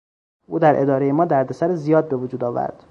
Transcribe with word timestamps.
او 0.47 0.59
در 0.59 0.81
ادارهی 0.81 1.11
ما 1.11 1.25
دردسر 1.25 1.75
زیاد 1.75 2.09
به 2.09 2.15
وجود 2.15 2.43
آورد. 2.43 2.79